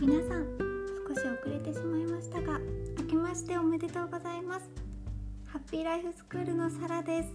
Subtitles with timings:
[0.00, 0.46] 皆さん
[1.08, 2.60] 少し遅れてしまいましたが
[2.98, 4.70] 明けましておめでとうございます。
[5.48, 7.30] ハッピーライフスクールのサラです。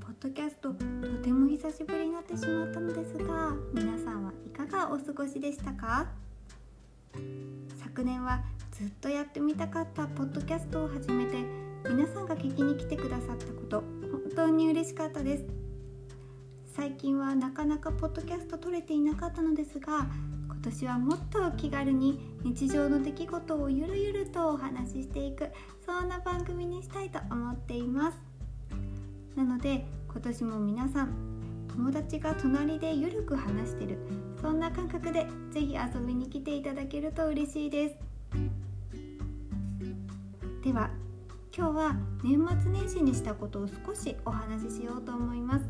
[0.00, 0.76] ポッドキャストと
[1.22, 6.08] ても久しぶりになってしまったのですが皆さんはいかがお過ごしでしたか？
[7.78, 8.40] 昨年は
[8.72, 11.36] ずっとやってみたかったポッドキャストを始めて
[11.86, 15.44] 皆さんが聞きに来てくださったこと本当に嬉しかったです。
[16.74, 20.06] 最近はなかなかポッドキャスト撮れていなかったのですが
[20.62, 25.48] 今年はもっと気軽に日常の出来事をゆるゆるとお話ししていく
[25.86, 28.18] そんな番組にしたいと思っています。
[29.36, 33.96] なので今年も皆さん友達が隣でゆるく話してる
[34.38, 37.94] そんな感覚で是非遊びに来ていただけると嬉しいです。
[40.62, 40.90] では
[41.56, 45.64] 今日は年末年始にしたことを少しお話ししようと思います。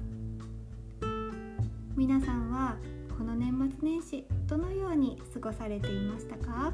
[1.96, 2.76] 皆さんは
[3.20, 6.72] この年末年始どのように過ごされていましたか？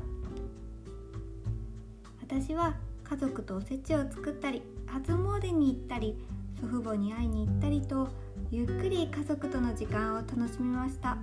[2.22, 6.16] 私は家族とおせちを作ったり初詣に行ったり
[6.60, 8.08] 祖父母に会いに行ったりと
[8.52, 11.18] ゆっくり家族との時間を楽しみました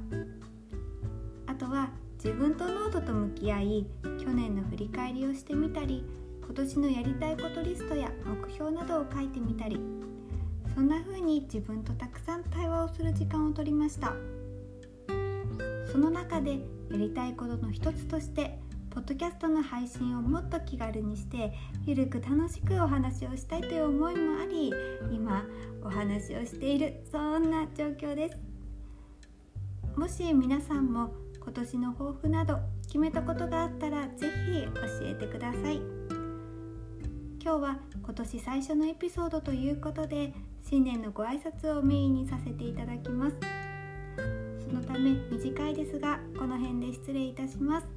[1.47, 3.85] あとは自分とノートと向き合い
[4.21, 6.03] 去年の振り返りをしてみたり
[6.43, 9.79] 今年のやりたいことリストや目標などを書いてみたり
[10.75, 14.13] そんな風に自分とたくさん対話をする時間をとりました。
[15.93, 16.53] その中で
[16.89, 18.57] やりたいことの一つとして
[18.89, 21.53] ポッドキャストの配信をもっと気軽にして
[21.85, 24.73] ゆるく楽しくお話をしたいという思いもあり
[25.11, 25.45] 今
[25.83, 28.37] お話をしているそんな状況です。
[29.95, 35.75] もし皆さんも今年の抱負など決めたことがあったら是非教えてください。
[37.39, 40.33] 今日は今年最初のエピソードということで
[40.67, 43.37] 新年のご挨拶をメインにさせていただきます。
[44.73, 47.87] のため短いですがこの辺で失礼いたします。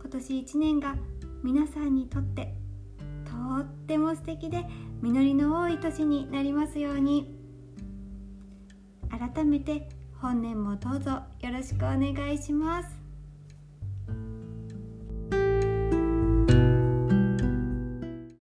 [0.00, 0.96] 今年1年が
[1.42, 2.54] 皆さんにとって
[3.24, 3.32] と
[3.62, 4.66] っても素敵で
[5.00, 7.34] 実りの多い年になりますように。
[9.10, 9.88] 改めて
[10.20, 11.10] 本年もどうぞ
[11.40, 12.99] よろしくお願いします。